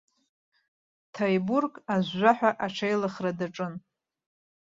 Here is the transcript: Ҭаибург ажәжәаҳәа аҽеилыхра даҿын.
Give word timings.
Ҭаибург 1.13 1.73
ажәжәаҳәа 1.93 2.51
аҽеилыхра 2.65 3.31
даҿын. 3.39 3.73